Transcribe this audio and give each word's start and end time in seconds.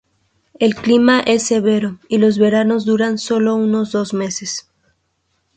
El 0.57 0.73
clima 0.73 1.19
es 1.19 1.43
severo 1.43 1.99
y 2.09 2.17
los 2.17 2.39
veranos 2.39 2.85
duran 2.85 3.19
sólo 3.19 3.53
unos 3.53 3.91
dos 3.91 4.15
meses. 4.15 4.67